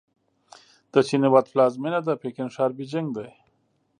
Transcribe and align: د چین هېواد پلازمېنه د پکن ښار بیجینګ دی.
د 0.93 0.95
چین 1.07 1.21
هېواد 1.27 1.45
پلازمېنه 1.53 1.99
د 2.03 2.09
پکن 2.21 2.47
ښار 2.55 2.71
بیجینګ 2.77 3.07
دی. 3.17 3.29